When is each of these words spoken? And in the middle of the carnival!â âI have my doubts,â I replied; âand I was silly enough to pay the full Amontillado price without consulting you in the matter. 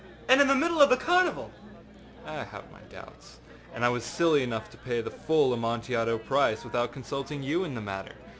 And 0.27 0.41
in 0.41 0.47
the 0.47 0.55
middle 0.55 0.81
of 0.81 0.89
the 0.89 0.97
carnival!â 0.97 2.27
âI 2.27 2.47
have 2.47 2.71
my 2.71 2.79
doubts,â 2.89 3.37
I 3.37 3.53
replied; 3.53 3.75
âand 3.75 3.83
I 3.83 3.89
was 3.89 4.03
silly 4.03 4.41
enough 4.41 4.71
to 4.71 4.77
pay 4.77 4.99
the 4.99 5.11
full 5.11 5.53
Amontillado 5.53 6.17
price 6.17 6.63
without 6.63 6.91
consulting 6.91 7.43
you 7.43 7.63
in 7.63 7.75
the 7.75 7.81
matter. 7.81 8.15